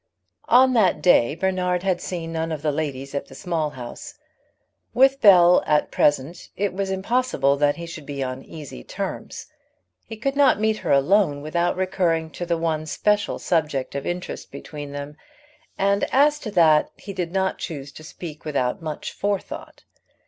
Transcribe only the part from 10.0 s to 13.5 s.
He could not meet her alone without recurring to the one special